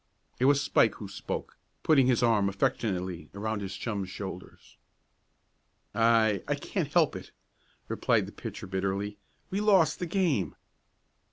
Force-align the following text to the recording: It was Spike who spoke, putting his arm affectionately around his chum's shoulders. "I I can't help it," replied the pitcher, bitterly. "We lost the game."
It 0.39 0.45
was 0.45 0.59
Spike 0.59 0.95
who 0.95 1.07
spoke, 1.07 1.59
putting 1.83 2.07
his 2.07 2.23
arm 2.23 2.49
affectionately 2.49 3.29
around 3.35 3.61
his 3.61 3.75
chum's 3.77 4.09
shoulders. 4.09 4.75
"I 5.93 6.41
I 6.47 6.55
can't 6.55 6.91
help 6.91 7.15
it," 7.15 7.29
replied 7.87 8.25
the 8.25 8.31
pitcher, 8.31 8.65
bitterly. 8.65 9.19
"We 9.51 9.61
lost 9.61 9.99
the 9.99 10.07
game." 10.07 10.55